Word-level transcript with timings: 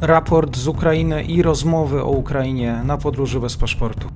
raport 0.00 0.56
z 0.56 0.68
Ukrainy 0.68 1.22
i 1.22 1.42
rozmowy 1.42 2.02
o 2.02 2.10
Ukrainie 2.10 2.82
na 2.84 2.98
podróży 2.98 3.40
bez 3.40 3.56
paszportu. 3.56 4.08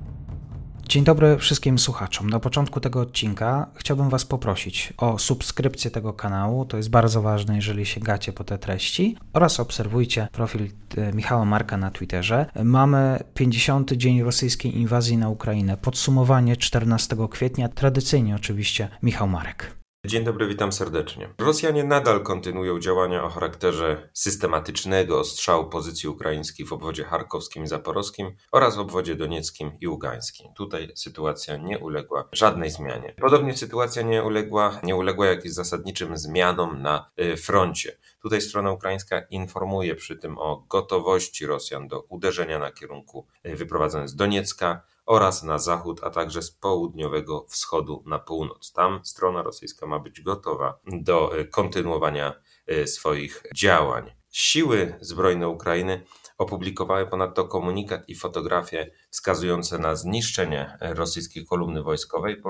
Dzień 0.89 1.03
dobry 1.03 1.37
wszystkim 1.37 1.79
słuchaczom. 1.79 2.29
Na 2.29 2.39
początku 2.39 2.79
tego 2.79 2.99
odcinka 3.01 3.67
chciałbym 3.75 4.09
Was 4.09 4.25
poprosić 4.25 4.93
o 4.97 5.19
subskrypcję 5.19 5.91
tego 5.91 6.13
kanału. 6.13 6.65
To 6.65 6.77
jest 6.77 6.89
bardzo 6.89 7.21
ważne, 7.21 7.55
jeżeli 7.55 7.85
sięgacie 7.85 8.33
po 8.33 8.43
te 8.43 8.57
treści. 8.57 9.17
Oraz 9.33 9.59
obserwujcie 9.59 10.27
profil 10.31 10.69
e, 10.97 11.13
Michała 11.13 11.45
Marka 11.45 11.77
na 11.77 11.91
Twitterze. 11.91 12.45
Mamy 12.63 13.19
50. 13.33 13.91
dzień 13.91 14.23
rosyjskiej 14.23 14.77
inwazji 14.77 15.17
na 15.17 15.29
Ukrainę. 15.29 15.77
Podsumowanie 15.77 16.57
14 16.57 17.15
kwietnia. 17.31 17.69
Tradycyjnie 17.69 18.35
oczywiście 18.35 18.89
Michał 19.03 19.27
Marek. 19.27 19.80
Dzień 20.05 20.23
dobry, 20.23 20.47
witam 20.47 20.71
serdecznie. 20.71 21.33
Rosjanie 21.37 21.83
nadal 21.83 22.23
kontynuują 22.23 22.79
działania 22.79 23.23
o 23.23 23.29
charakterze 23.29 24.09
systematycznego 24.13 25.19
ostrzału 25.19 25.69
pozycji 25.69 26.09
ukraińskich 26.09 26.67
w 26.67 26.73
obwodzie 26.73 27.03
charkowskim 27.03 27.63
i 27.63 27.67
zaporowskim 27.67 28.35
oraz 28.51 28.75
w 28.75 28.79
obwodzie 28.79 29.15
donieckim 29.15 29.71
i 29.79 29.87
ługańskim. 29.87 30.53
Tutaj 30.53 30.91
sytuacja 30.95 31.57
nie 31.57 31.79
uległa 31.79 32.29
żadnej 32.31 32.69
zmianie. 32.69 33.13
Podobnie 33.21 33.57
sytuacja 33.57 34.01
nie 34.01 34.23
uległa, 34.23 34.79
nie 34.83 34.95
uległa 34.95 35.25
jakimś 35.25 35.53
zasadniczym 35.53 36.17
zmianom 36.17 36.81
na 36.81 37.09
y, 37.19 37.37
froncie. 37.37 37.97
Tutaj 38.21 38.41
strona 38.41 38.71
ukraińska 38.71 39.19
informuje 39.19 39.95
przy 39.95 40.17
tym 40.17 40.37
o 40.37 40.65
gotowości 40.69 41.45
Rosjan 41.45 41.87
do 41.87 42.01
uderzenia 42.01 42.59
na 42.59 42.71
kierunku 42.71 43.27
y, 43.45 43.55
wyprowadzonym 43.55 44.07
z 44.07 44.15
Doniecka, 44.15 44.81
oraz 45.05 45.43
na 45.43 45.59
zachód, 45.59 45.99
a 46.03 46.09
także 46.09 46.41
z 46.41 46.51
południowego 46.51 47.45
wschodu 47.49 48.03
na 48.05 48.19
północ. 48.19 48.71
Tam 48.71 48.99
strona 49.03 49.41
rosyjska 49.41 49.87
ma 49.87 49.99
być 49.99 50.21
gotowa 50.21 50.79
do 50.87 51.37
e, 51.37 51.45
kontynuowania 51.45 52.33
e, 52.67 52.87
swoich 52.87 53.43
działań. 53.55 54.11
Siły 54.29 54.95
zbrojne 55.01 55.49
Ukrainy 55.49 56.05
opublikowały 56.37 57.07
ponadto 57.07 57.47
komunikat 57.47 58.09
i 58.09 58.15
fotografie 58.15 58.91
wskazujące 59.09 59.77
na 59.77 59.95
zniszczenie 59.95 60.77
rosyjskiej 60.81 61.45
kolumny 61.45 61.83
wojskowej 61.83 62.41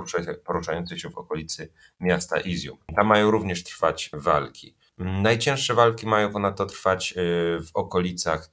poruszającej 0.45 0.99
się 0.99 1.09
w 1.09 1.17
okolicy 1.17 1.73
miasta 1.99 2.39
Izium. 2.39 2.77
Tam 2.95 3.07
mają 3.07 3.31
również 3.31 3.63
trwać 3.63 4.09
walki. 4.13 4.75
Najcięższe 4.97 5.73
walki 5.73 6.07
mają 6.07 6.31
ponadto 6.31 6.65
trwać 6.65 7.11
e, 7.11 7.15
w 7.61 7.69
okolicach 7.73 8.51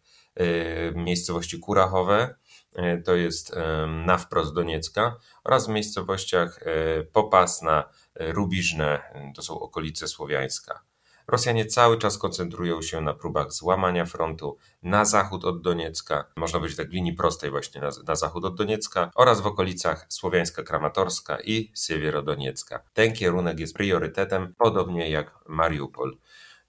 miejscowości 0.95 1.59
Kurachowe, 1.59 2.35
to 3.05 3.15
jest 3.17 3.57
na 4.05 4.19
wprost 4.19 4.55
Doniecka 4.55 5.17
oraz 5.45 5.67
w 5.67 5.71
miejscowościach 5.71 6.61
e, 6.63 7.05
Popasna, 7.05 7.85
e, 8.15 8.33
Rubiżne, 8.33 9.03
to 9.37 9.43
są 9.43 9.61
okolice 9.61 10.09
Słowiańska. 10.09 10.83
Rosjanie 11.29 11.67
cały 11.67 11.99
czas 11.99 12.19
koncentrują 12.19 12.83
się 12.83 13.01
na 13.01 13.15
próbach 13.15 13.53
złamania 13.53 14.05
frontu 14.05 14.57
na 14.83 15.05
zachód 15.05 15.45
od 15.45 15.63
Doniecka, 15.63 16.25
można 16.37 16.59
powiedzieć 16.59 16.77
tak 16.77 16.91
linii 16.91 17.13
prostej 17.13 17.51
właśnie 17.51 17.81
na, 17.81 17.91
na 18.07 18.17
zachód 18.17 18.45
od 18.45 18.55
Doniecka 18.55 19.11
oraz 19.15 19.41
w 19.41 19.47
okolicach 19.47 20.07
Słowiańska 20.09 20.63
Kramatorska 20.63 21.39
i 21.45 21.73
Siewierodoniecka. 21.75 22.83
Ten 22.93 23.13
kierunek 23.13 23.61
jest 23.61 23.75
priorytetem, 23.75 24.55
podobnie 24.59 25.11
jak 25.11 25.35
Mariupol. 25.49 26.17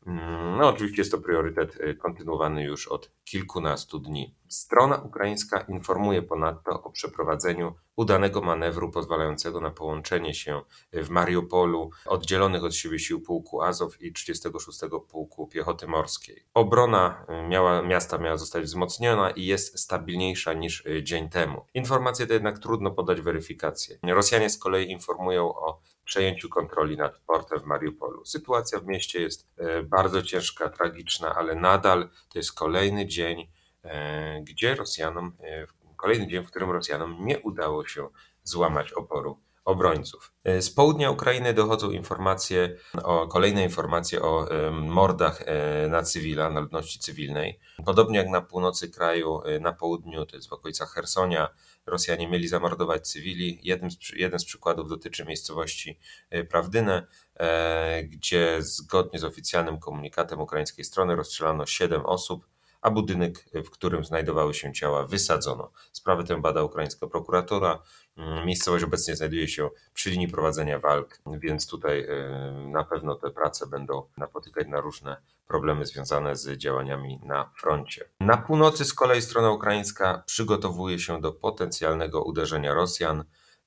Mm, 0.07 0.57
no, 0.57 0.67
oczywiście 0.67 1.01
jest 1.01 1.11
to 1.11 1.17
priorytet 1.17 1.77
kontynuowany 1.99 2.63
już 2.63 2.87
od 2.87 3.11
kilkunastu 3.29 3.99
dni. 3.99 4.35
Strona 4.47 4.97
ukraińska 4.97 5.59
informuje 5.59 6.21
ponadto 6.21 6.83
o 6.83 6.91
przeprowadzeniu 6.91 7.73
udanego 7.95 8.41
manewru 8.41 8.91
pozwalającego 8.91 9.61
na 9.61 9.71
połączenie 9.71 10.33
się 10.33 10.61
w 10.93 11.09
Mariupolu 11.09 11.89
oddzielonych 12.05 12.63
od 12.63 12.75
siebie 12.75 12.99
sił 12.99 13.21
pułku 13.21 13.61
Azow 13.61 14.01
i 14.01 14.13
36 14.13 14.79
Pułku 15.11 15.47
Piechoty 15.47 15.87
Morskiej. 15.87 16.45
Obrona 16.53 17.25
y, 17.45 17.47
miała, 17.47 17.81
miasta 17.81 18.17
miała 18.17 18.37
zostać 18.37 18.63
wzmocniona 18.63 19.31
i 19.31 19.45
jest 19.45 19.79
stabilniejsza 19.79 20.53
niż 20.53 20.85
y, 20.85 21.03
dzień 21.03 21.29
temu. 21.29 21.65
Informacje 21.73 22.27
te 22.27 22.33
jednak 22.33 22.59
trudno 22.59 22.91
podać 22.91 23.21
weryfikację. 23.21 23.99
Rosjanie 24.03 24.49
z 24.49 24.57
kolei 24.57 24.91
informują 24.91 25.55
o 25.55 25.81
przejęciu 26.09 26.49
kontroli 26.49 26.97
nad 26.97 27.19
portem 27.19 27.59
w 27.59 27.65
Mariupolu. 27.65 28.25
Sytuacja 28.25 28.79
w 28.79 28.85
mieście 28.85 29.21
jest 29.21 29.47
e, 29.57 29.83
bardzo 29.83 30.21
ciężka, 30.21 30.69
tragiczna, 30.69 31.35
ale 31.35 31.55
nadal 31.55 32.09
to 32.29 32.39
jest 32.39 32.53
kolejny 32.53 33.05
dzień, 33.05 33.18
e, 33.23 34.41
gdzie 34.41 34.75
Rosjanom, 34.75 35.33
e, 35.41 35.67
kolejny 35.95 36.27
dzień, 36.27 36.43
w 36.43 36.47
którym 36.47 36.71
Rosjanom 36.71 37.25
nie 37.25 37.39
udało 37.39 37.87
się 37.87 38.09
złamać 38.43 38.93
oporu 38.93 39.39
obrońców. 39.65 40.33
Z 40.59 40.69
południa 40.69 41.11
Ukrainy 41.11 41.53
dochodzą 41.53 41.91
informacje 41.91 42.77
o 43.03 43.27
kolejne 43.27 43.63
informacje 43.63 44.21
o 44.21 44.47
mordach 44.71 45.43
na 45.89 46.03
cywila, 46.03 46.49
na 46.49 46.59
ludności 46.59 46.99
cywilnej. 46.99 47.59
Podobnie 47.85 48.17
jak 48.17 48.29
na 48.29 48.41
północy 48.41 48.89
kraju, 48.89 49.41
na 49.61 49.73
południu, 49.73 50.25
to 50.25 50.35
jest 50.35 50.49
w 50.49 50.53
okolicach 50.53 50.93
Hersonia, 50.93 51.49
Rosjanie 51.89 52.27
mieli 52.27 52.47
zamordować 52.47 53.07
cywili. 53.07 53.59
Jeden 53.63 53.91
z, 53.91 53.97
jeden 54.15 54.39
z 54.39 54.45
przykładów 54.45 54.89
dotyczy 54.89 55.25
miejscowości 55.25 55.99
e, 56.29 56.43
Prawdynę, 56.43 57.07
e, 57.35 58.03
gdzie 58.03 58.57
zgodnie 58.59 59.19
z 59.19 59.23
oficjalnym 59.23 59.79
komunikatem 59.79 60.41
ukraińskiej 60.41 60.85
strony 60.85 61.15
rozstrzelano 61.15 61.65
7 61.65 62.05
osób, 62.05 62.47
a 62.81 62.91
budynek, 62.91 63.45
w 63.65 63.69
którym 63.69 64.05
znajdowały 64.05 64.53
się 64.53 64.73
ciała, 64.73 65.05
wysadzono. 65.05 65.71
Sprawę 65.91 66.23
tę 66.23 66.41
bada 66.41 66.63
ukraińska 66.63 67.07
prokuratura. 67.07 67.79
Mm, 68.17 68.45
miejscowość 68.45 68.83
obecnie 68.83 69.15
znajduje 69.15 69.47
się 69.47 69.69
przy 69.93 70.09
linii 70.09 70.27
prowadzenia 70.27 70.79
walk, 70.79 71.19
więc 71.25 71.67
tutaj 71.67 71.99
e, 71.99 72.51
na 72.71 72.83
pewno 72.83 73.15
te 73.15 73.31
prace 73.31 73.67
będą 73.67 74.03
napotykać 74.17 74.67
na 74.67 74.81
różne 74.81 75.17
problemy 75.47 75.85
związane 75.85 76.35
z 76.35 76.57
działaniami 76.57 77.19
na 77.23 77.51
froncie. 77.55 78.09
Na 78.19 78.37
północy 78.37 78.85
z 78.85 78.93
kolei 78.93 79.21
strona 79.21 79.51
ukraińska 79.51 80.23
przygotowuje 80.25 80.99
się 80.99 81.21
do 81.21 81.31
potencjalnego 81.31 82.23
uderzenia 82.23 82.73
Rosjan. 82.73 83.23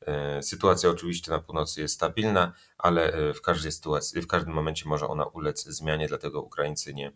E, 0.07 0.43
sytuacja 0.43 0.91
oczywiście 0.91 1.31
na 1.31 1.39
północy 1.39 1.81
jest 1.81 1.95
stabilna, 1.95 2.53
ale 2.79 3.13
e, 3.13 3.35
w 3.35 3.43
każdej 3.43 3.73
sytuacji, 3.73 4.23
w 4.23 4.27
każdym 4.27 4.55
momencie 4.55 4.89
może 4.89 5.09
ona 5.09 5.25
ulec 5.25 5.65
zmianie, 5.65 6.09
dlatego 6.09 6.43
Ukraińcy 6.43 6.95
nie, 6.95 7.13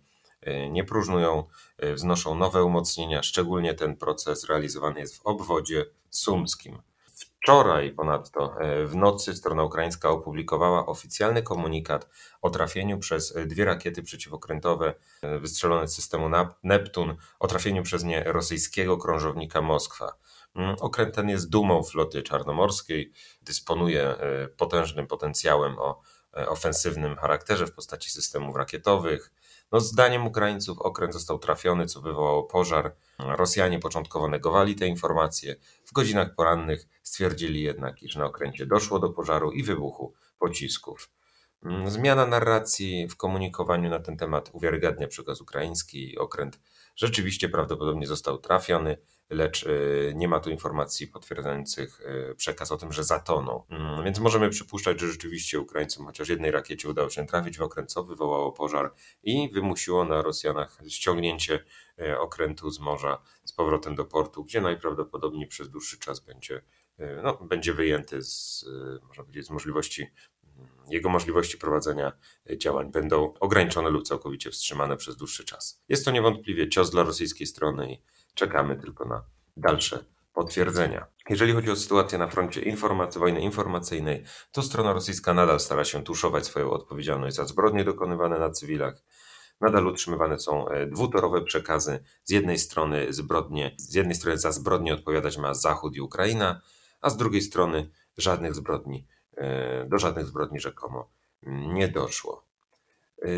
nie 0.71 0.84
próżnują, 0.84 1.45
wznoszą 1.79 2.34
nowe 2.34 2.65
umocnienia. 2.65 3.23
Szczególnie 3.23 3.75
ten 3.75 3.97
proces 3.97 4.45
realizowany 4.45 5.01
jest 5.01 5.17
w 5.17 5.27
obwodzie 5.27 5.84
sumskim. 6.11 6.83
Wczoraj 7.47 7.93
ponadto 7.93 8.61
e, 8.61 8.87
w 8.87 8.97
nocy 8.97 9.34
strona 9.34 9.62
ukraińska 9.65 10.11
opublikowała 10.11 10.87
oficjalny 10.87 11.43
komunikat 11.43 12.09
o 12.43 12.51
trafieniu 12.51 12.99
przez 12.99 13.34
dwie 13.47 13.65
rakiety 13.65 14.03
przeciwokrętowe 14.03 14.95
wystrzelone 15.41 15.89
z 15.89 15.95
systemu 15.95 16.31
Neptun, 16.63 17.17
o 17.41 17.47
trafieniu 17.47 17.83
przez 17.83 18.05
nie 18.05 18.25
rosyjskiego 18.25 18.97
krążownika 18.99 19.63
Moskwa. 19.63 20.13
Mm, 20.57 20.77
okręt 20.81 21.15
ten 21.15 21.28
jest 21.28 21.51
dumą 21.51 21.83
floty 21.83 22.23
czarnomorskiej, 22.23 23.13
dysponuje 23.43 24.15
potężnym 24.57 25.07
potencjałem 25.07 25.78
o 25.78 26.03
ofensywnym 26.49 27.17
charakterze 27.17 27.67
w 27.67 27.73
postaci 27.73 28.11
systemów 28.11 28.57
rakietowych, 28.57 29.33
no, 29.73 29.81
zdaniem 29.81 30.27
Ukraińców 30.27 30.79
okręt 30.79 31.13
został 31.13 31.39
trafiony, 31.39 31.87
co 31.87 32.01
wywołało 32.01 32.45
pożar. 32.45 32.95
Rosjanie 33.19 33.79
początkowo 33.79 34.29
negowali 34.29 34.77
te 34.77 34.87
informacje. 34.87 35.57
W 35.85 35.93
godzinach 35.93 36.35
porannych 36.35 36.89
stwierdzili 37.03 37.63
jednak, 37.63 38.03
iż 38.03 38.17
na 38.17 38.25
okręcie 38.25 38.67
doszło 38.67 38.99
do 38.99 39.11
pożaru 39.11 39.53
i 39.53 39.63
wybuchu 39.63 40.15
pocisków. 40.39 41.11
Mm, 41.63 41.91
zmiana 41.91 42.27
narracji 42.27 43.09
w 43.09 43.17
komunikowaniu 43.17 43.91
na 43.91 44.01
ten 44.01 44.17
temat 44.17 44.51
uwiarygadnia 44.53 45.09
przekaz 45.09 45.41
ukraiński. 45.41 46.19
Okręt 46.19 46.61
rzeczywiście 46.97 47.49
prawdopodobnie 47.49 48.07
został 48.07 48.39
trafiony, 48.39 48.97
lecz 49.31 49.63
y, 49.63 50.13
nie 50.17 50.29
ma 50.29 50.41
tu 50.41 50.51
informacji 50.51 51.07
potwierdzających 51.07 52.01
y, 52.01 52.35
przekaz 52.35 52.73
o 52.73 52.77
tym, 52.77 52.93
że 52.93 53.05
zatonął. 53.05 53.67
Mm, 53.71 54.05
więc 54.05 54.19
możemy 54.19 54.51
przypuszczać, 54.51 55.01
że 55.01 55.07
rzeczywiście 55.07 55.61
Ukraińcom 55.61 56.07
chociaż 56.07 56.29
jednej 56.29 56.51
rakiecie 56.51 56.89
udało 56.89 57.11
się 57.11 57.27
trafić 57.27 57.59
w 57.59 57.63
okręt, 57.63 57.93
co 57.93 58.05
wywołało 58.05 58.53
pożar 58.53 58.93
i 59.23 59.51
wymusiło 59.53 60.05
na 60.05 60.23
Rosjanach 60.23 60.78
ściągnięcie 60.89 61.65
y, 62.01 62.19
okrętu 62.19 62.71
z 62.71 62.81
morza 62.81 63.23
z 63.45 63.53
powrotem 63.53 63.95
do 63.95 64.05
portu, 64.05 64.45
gdzie 64.45 64.61
najprawdopodobniej 64.61 65.47
przez 65.47 65.69
dłuższy 65.69 65.99
czas 65.99 66.21
będzie, 66.21 66.63
no, 67.22 67.34
będzie 67.34 67.72
wyjęty 67.72 68.22
z, 68.22 68.65
można 69.03 69.25
powiedzieć, 69.25 69.47
z 69.47 69.51
możliwości 69.51 70.07
jego 70.91 71.09
możliwości 71.09 71.59
prowadzenia 71.59 72.13
działań 72.57 72.91
będą 72.91 73.34
ograniczone 73.41 73.91
lub 73.91 74.07
całkowicie 74.07 74.51
wstrzymane 74.51 74.97
przez 74.97 75.17
dłuższy 75.17 75.45
czas. 75.45 75.83
Jest 75.89 76.05
to 76.05 76.11
niewątpliwie 76.11 76.69
cios 76.69 76.91
dla 76.91 77.03
rosyjskiej 77.03 77.47
strony 77.47 77.93
i 77.93 78.03
czekamy 78.36 78.77
tylko 78.77 79.04
na 79.04 79.24
dalsze 79.56 80.04
potwierdzenia. 80.33 81.06
Jeżeli 81.28 81.53
chodzi 81.53 81.71
o 81.71 81.77
sytuację 81.77 82.18
na 82.18 82.28
froncie 82.28 82.60
informacji, 82.60 83.18
wojny 83.18 83.41
informacyjnej, 83.41 84.24
to 84.53 84.62
strona 84.62 84.92
rosyjska 84.92 85.34
nadal 85.34 85.60
stara 85.60 85.84
się 85.84 86.04
tuszować 86.04 86.47
swoją 86.47 86.71
odpowiedzialność 86.71 87.36
za 87.36 87.44
zbrodnie 87.44 87.84
dokonywane 87.84 88.38
na 88.38 88.50
cywilach. 88.50 89.03
Nadal 89.60 89.86
utrzymywane 89.86 90.38
są 90.38 90.68
e, 90.68 90.86
dwutorowe 90.86 91.42
przekazy. 91.42 92.04
Z 92.24 92.30
jednej 92.30 92.59
strony 92.59 93.12
zbrodnie, 93.12 93.74
z 93.78 93.94
jednej 93.94 94.15
strony 94.15 94.38
za 94.38 94.53
zbrodnie 94.53 94.94
odpowiadać 94.94 95.38
ma 95.38 95.54
Zachód 95.54 95.97
i 95.97 96.00
Ukraina, 96.00 96.60
a 97.00 97.10
z 97.10 97.16
drugiej 97.16 97.42
strony 97.42 97.91
żadnych 98.16 98.54
zbrodni 98.54 99.06
E, 99.36 99.84
do 99.84 99.98
żadnych 99.98 100.27
zbrodni 100.27 100.60
rzekomo 100.60 101.10
nie 101.47 101.88
doszło. 101.88 102.46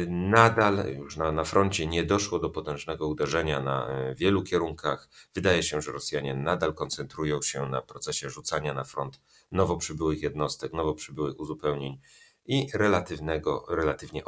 Nadal 0.08 0.94
już 0.96 1.16
na, 1.16 1.32
na 1.32 1.44
froncie 1.44 1.86
nie 1.86 2.04
doszło 2.04 2.38
do 2.38 2.50
potężnego 2.50 3.08
uderzenia 3.08 3.60
na 3.60 3.88
wielu 4.14 4.42
kierunkach. 4.42 5.08
Wydaje 5.34 5.62
się, 5.62 5.82
że 5.82 5.92
Rosjanie 5.92 6.34
nadal 6.34 6.74
koncentrują 6.74 7.42
się 7.42 7.68
na 7.68 7.82
procesie 7.82 8.30
rzucania 8.30 8.74
na 8.74 8.84
front 8.84 9.20
nowo 9.52 9.76
przybyłych 9.76 10.22
jednostek, 10.22 10.72
nowo 10.72 10.94
przybyłych 10.94 11.40
uzupełnień 11.40 12.00
i 12.46 12.68
relatywnego, 12.74 13.66
relatywnie 13.68 14.22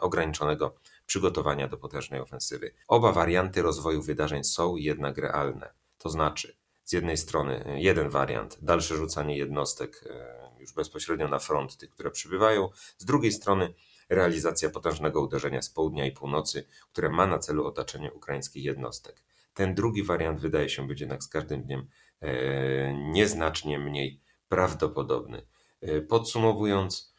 ograniczonego 0.00 0.74
przygotowania 1.06 1.68
do 1.68 1.76
potężnej 1.76 2.20
ofensywy. 2.20 2.74
Oba 2.88 3.12
warianty 3.12 3.62
rozwoju 3.62 4.02
wydarzeń 4.02 4.44
są 4.44 4.76
jednak 4.76 5.18
realne. 5.18 5.72
To 5.98 6.10
znaczy, 6.10 6.56
z 6.84 6.92
jednej 6.92 7.16
strony 7.16 7.76
jeden 7.78 8.10
wariant, 8.10 8.58
dalsze 8.62 8.96
rzucanie 8.96 9.38
jednostek 9.38 10.04
już 10.58 10.72
bezpośrednio 10.72 11.28
na 11.28 11.38
front 11.38 11.76
tych, 11.76 11.90
które 11.90 12.10
przybywają, 12.10 12.68
z 12.98 13.04
drugiej 13.04 13.32
strony 13.32 13.74
realizacja 14.14 14.70
potężnego 14.70 15.22
uderzenia 15.22 15.62
z 15.62 15.70
południa 15.70 16.06
i 16.06 16.12
północy, 16.12 16.64
które 16.92 17.08
ma 17.08 17.26
na 17.26 17.38
celu 17.38 17.66
otoczenie 17.66 18.12
ukraińskich 18.12 18.64
jednostek. 18.64 19.22
Ten 19.54 19.74
drugi 19.74 20.02
wariant 20.02 20.40
wydaje 20.40 20.68
się 20.68 20.86
być 20.86 21.00
jednak 21.00 21.22
z 21.22 21.28
każdym 21.28 21.62
dniem 21.62 21.86
e, 22.20 22.94
nieznacznie 22.94 23.78
mniej 23.78 24.20
prawdopodobny. 24.48 25.46
E, 25.80 26.00
podsumowując, 26.00 27.12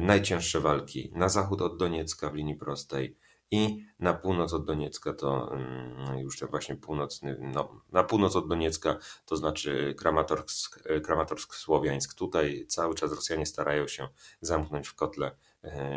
najcięższe 0.00 0.60
walki 0.60 1.12
na 1.14 1.28
zachód 1.28 1.62
od 1.62 1.76
Doniecka 1.76 2.30
w 2.30 2.34
linii 2.34 2.54
prostej, 2.54 3.16
i 3.50 3.86
na 3.98 4.14
północ 4.14 4.52
od 4.52 4.64
Doniecka 4.64 5.12
to 5.12 5.52
mm, 5.52 6.18
już 6.18 6.40
właśnie 6.40 6.76
północny, 6.76 7.36
no, 7.40 7.80
na 7.92 8.04
północ 8.04 8.36
od 8.36 8.48
Doniecka, 8.48 8.98
to 9.24 9.36
znaczy 9.36 9.94
Kramatorsk, 9.98 10.82
Kramatorsk 11.04 11.54
Słowiańsk. 11.54 12.14
Tutaj 12.14 12.66
cały 12.68 12.94
czas 12.94 13.12
Rosjanie 13.12 13.46
starają 13.46 13.88
się 13.88 14.08
zamknąć 14.40 14.88
w 14.88 14.94
kotle 14.94 15.26
e, 15.26 15.34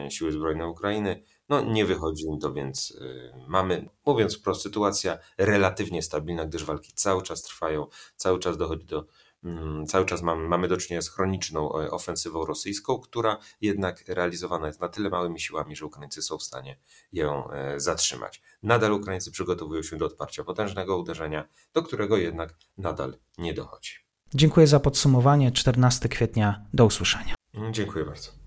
siły 0.09 0.31
zbrojne 0.31 0.67
Ukrainy. 0.67 1.23
No 1.49 1.61
nie 1.61 1.85
wychodzi 1.85 2.25
im 2.25 2.39
to, 2.39 2.53
więc 2.53 2.97
e, 3.01 3.45
mamy, 3.47 3.89
mówiąc 4.05 4.37
wprost, 4.37 4.61
sytuacja 4.61 5.17
relatywnie 5.37 6.01
stabilna, 6.01 6.45
gdyż 6.45 6.63
walki 6.63 6.93
cały 6.93 7.23
czas 7.23 7.41
trwają, 7.41 7.87
cały 8.15 8.39
czas 8.39 8.57
dochodzi 8.57 8.85
do 8.85 9.05
Mm, 9.43 9.85
cały 9.85 10.05
czas 10.05 10.21
mamy, 10.21 10.47
mamy 10.47 10.67
do 10.67 10.77
czynienia 10.77 11.01
z 11.01 11.09
chroniczną 11.09 11.79
e, 11.79 11.91
ofensywą 11.91 12.45
rosyjską, 12.45 12.99
która 12.99 13.37
jednak 13.61 14.03
realizowana 14.07 14.67
jest 14.67 14.81
na 14.81 14.89
tyle 14.89 15.09
małymi 15.09 15.39
siłami, 15.39 15.75
że 15.75 15.85
Ukraińcy 15.85 16.21
są 16.21 16.37
w 16.37 16.43
stanie 16.43 16.77
ją 17.13 17.51
e, 17.51 17.79
zatrzymać. 17.79 18.41
Nadal 18.63 18.91
Ukraińcy 18.91 19.31
przygotowują 19.31 19.83
się 19.83 19.97
do 19.97 20.05
odparcia 20.05 20.43
potężnego 20.43 20.97
uderzenia, 20.97 21.47
do 21.73 21.83
którego 21.83 22.17
jednak 22.17 22.55
nadal 22.77 23.17
nie 23.37 23.53
dochodzi. 23.53 23.93
Dziękuję 24.33 24.67
za 24.67 24.79
podsumowanie. 24.79 25.51
14 25.51 26.09
kwietnia. 26.09 26.65
Do 26.73 26.85
usłyszenia. 26.85 27.35
Dziękuję 27.71 28.05
bardzo. 28.05 28.42